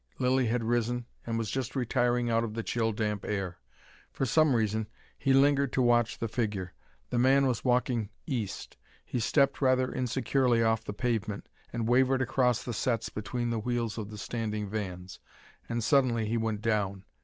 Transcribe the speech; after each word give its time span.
Lilly 0.17 0.47
had 0.47 0.63
risen 0.63 1.05
and 1.27 1.37
was 1.37 1.51
just 1.51 1.75
retiring 1.75 2.27
out 2.27 2.43
of 2.43 2.55
the 2.55 2.63
chill, 2.63 2.91
damp 2.91 3.23
air. 3.23 3.59
For 4.11 4.25
some 4.25 4.55
reason 4.55 4.87
he 5.15 5.31
lingered 5.31 5.71
to 5.73 5.81
watch 5.83 6.17
the 6.17 6.27
figure. 6.27 6.73
The 7.11 7.19
man 7.19 7.45
was 7.45 7.63
walking 7.63 8.09
east. 8.25 8.77
He 9.05 9.19
stepped 9.19 9.61
rather 9.61 9.93
insecurely 9.93 10.63
off 10.63 10.83
the 10.83 10.91
pavement, 10.93 11.47
and 11.71 11.87
wavered 11.87 12.23
across 12.23 12.63
the 12.63 12.73
setts 12.73 13.09
between 13.09 13.51
the 13.51 13.59
wheels 13.59 13.99
of 13.99 14.09
the 14.09 14.17
standing 14.17 14.67
vans. 14.71 15.19
And 15.69 15.83
suddenly 15.83 16.27
he 16.27 16.35
went 16.35 16.61
down. 16.63 17.03